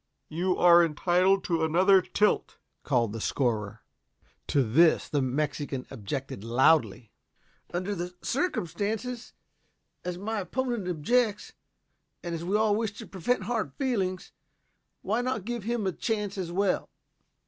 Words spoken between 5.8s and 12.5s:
objected loudly. "Under the circumstances, as my opponent objects, and as